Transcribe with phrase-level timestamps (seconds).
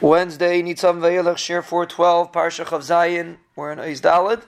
[0.00, 4.44] Wednesday, Nitzam Vayelech, Shiur 412, Parsha Chav Zayin, we're in Oiz Dalad.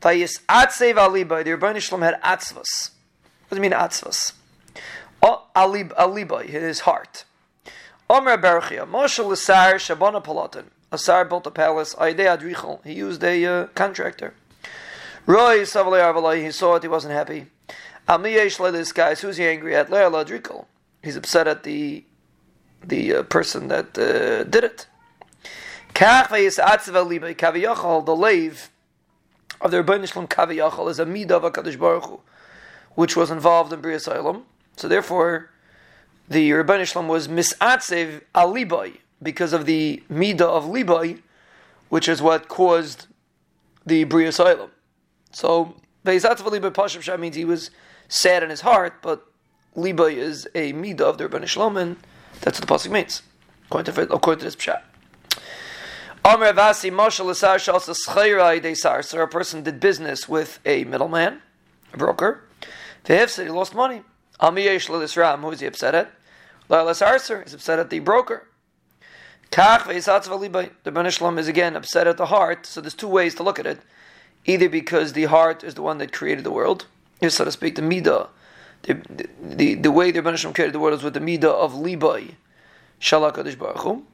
[0.00, 2.92] Vayis Atsev Alibai, the Rebbeinu Shalom had Atzvas.
[3.48, 4.32] What does it mean Atzvas?
[5.22, 7.26] Oh, Alib, Alibai, his heart.
[8.08, 10.64] Omer Berchia, Moshe Lasar Shabana Palatin.
[10.90, 14.32] Asar built a palace, Aide Adrichel, he used a uh, contractor.
[15.26, 17.48] Roy Savalei Arvalai, he saw it, he wasn't happy.
[18.08, 19.90] Amiyesh this guy, who's he angry at?
[19.90, 20.64] Leah Adrichel.
[21.02, 22.04] He's upset at the
[22.84, 24.86] the uh, person that uh, did it.
[25.94, 28.70] The lave
[29.60, 32.20] of the Rebbeinu Shalom Kaviyachal is a midah of Baruch Hu,
[32.94, 34.42] which was involved in Bria Olam.
[34.76, 35.50] So therefore,
[36.28, 41.20] the Rebbeinu Shalom was misatzev alibai because of the midah of libai,
[41.88, 43.06] which is what caused
[43.84, 44.70] the Bria Olam.
[45.32, 45.74] So
[46.04, 47.70] ve'isatzev alibai pashav shah means he was
[48.06, 49.26] sad in his heart, but
[49.76, 51.96] libai is a midah of the Rebbeinu Shalom, and
[52.40, 53.22] that's what the pasuk means,
[53.66, 54.82] according to, this pshat.
[56.24, 59.02] Amr Schayra Desar.
[59.02, 61.40] So a person did business with a middleman,
[61.92, 62.44] a broker.
[63.04, 64.02] Vehevsid, he lost money.
[64.40, 66.12] Amiyesh Ram, who is he upset at?
[66.68, 68.46] Lalas Arser is upset at the broker.
[69.50, 72.66] Kach The Banishlam is again upset at the heart.
[72.66, 73.80] So there's two ways to look at it.
[74.44, 76.86] Either because the heart is the one that created the world,
[77.20, 78.28] is so to speak, the midah
[78.82, 82.34] the, the, the way the Rebbeinu created the world is with the midah of libai,
[83.00, 84.04] shalak Baruch Hu.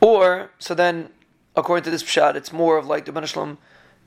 [0.00, 1.10] Or so then,
[1.56, 3.56] according to this pshat, it's more of like the Rebbeinu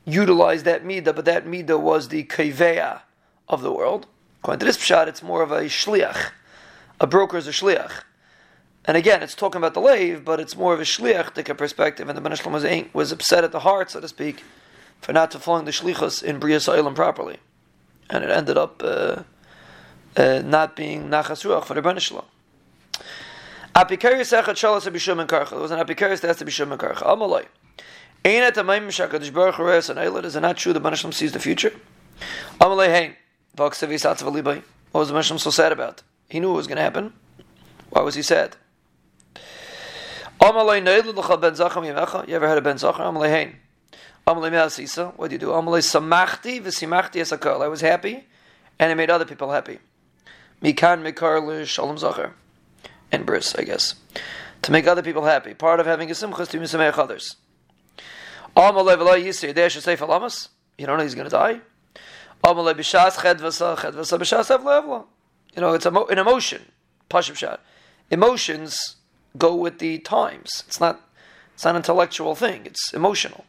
[0.06, 3.02] utilized that midah, but that midah was the kaveya
[3.48, 4.08] of the world.
[4.42, 6.32] According to this pshat, it's more of a shliach.
[7.00, 8.04] A broker is a shliach.
[8.86, 12.18] And again, it's talking about the lave, but it's more of a shliach perspective, and
[12.18, 14.44] the Ben was, was upset at the heart, so to speak,
[15.00, 17.38] for not fulfilling the shlichus in Bria Sa'ilim properly
[18.12, 19.24] and it ended up uh,
[20.18, 22.26] uh, not being nachas ruach for the Shalom.
[23.74, 25.52] Apikarius echad shalas abishum and karcha.
[25.52, 27.04] There was an apikarius that has to be shum and karcha.
[27.04, 27.46] Amaloi.
[28.26, 30.26] Ain't it a maim shakadish baruch reis and eilat?
[30.26, 31.74] Is it not true that Rebbeinu Shalom sees the future?
[32.60, 33.16] Amaloi hein.
[33.56, 34.62] V'aksevi satzav alibai.
[34.92, 36.04] What was the Rebbeinu Shalom so sad about?
[36.28, 37.14] He knew it was going to happen.
[37.92, 38.58] Why was he sad?
[40.42, 42.28] Amaloi neilud l'chal ben zacham yemecha.
[42.28, 43.04] You ever heard of ben zachar?
[43.04, 43.56] Amaloi hein.
[44.26, 44.46] What do
[45.32, 45.54] you do?
[45.54, 45.60] I
[47.68, 48.28] was happy,
[48.80, 49.80] and I made other people happy.
[53.12, 53.96] And bris, I guess.
[54.62, 55.54] To make other people happy.
[55.54, 57.36] Part of having a simcha is to misameach others.
[58.56, 59.48] Amalei v'lo say.
[60.78, 61.62] You don't know he's going to die.
[62.44, 62.54] You
[65.62, 66.72] know, it's an emotion.
[68.10, 68.96] Emotions
[69.38, 70.64] go with the times.
[70.68, 71.02] It's not.
[71.54, 72.66] It's not an intellectual thing.
[72.66, 73.44] It's emotional.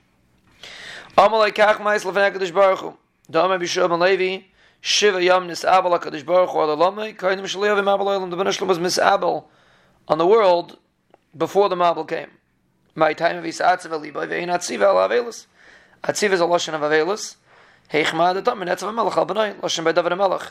[1.16, 2.96] Amalei kach mais lefnei Kadosh Baruch Hu.
[3.30, 4.46] Dama b'shom Levi,
[4.80, 9.44] Shiva Yom Nisabel HaKadosh Baruch Hu Alalomei, Kainim Shaliyav Mabel Olam, the Benishlam was misabel
[10.08, 10.78] on the world
[11.36, 12.30] before the Mabel came.
[12.94, 15.46] My time of Isatziv Aliba, Ve'in Atziv Al Avelis.
[16.02, 17.36] Atziv is a Lashon of Avelis.
[17.90, 20.50] Heichma Adatam, Menetzav HaMelech Al Benai, Lashon by David HaMelech.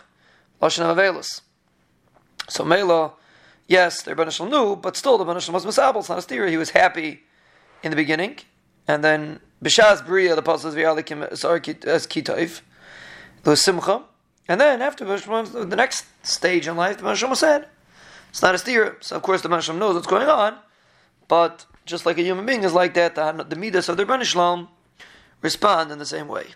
[0.62, 1.42] Lashon of Avelis.
[2.50, 3.14] So Mela,
[3.68, 6.46] yes, the Rebbeinu knew, but still the Rebbeinu was misabel, it's not a steer.
[6.48, 7.24] He was happy
[7.82, 8.38] in the beginning,
[8.88, 11.28] and then B'shas Bria, the Pasuk V'yalikim
[11.86, 12.62] as Kitayv,
[13.44, 14.04] the Simcha,
[14.48, 17.68] and then after the next stage in life, the Masham said,
[18.30, 18.98] it's not a steer.
[19.02, 20.58] So of course the Masham knows what's going on,
[21.28, 24.68] but just like a human being is like that, the, the Midas of the Rebbeinu
[25.42, 26.48] respond in the same way.